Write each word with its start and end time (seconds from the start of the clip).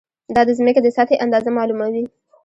دا 0.35 0.41
د 0.47 0.49
ځمکې 0.59 0.81
د 0.83 0.87
سطحې 0.95 1.21
اندازه 1.25 1.49
معلوموي. 1.57 2.03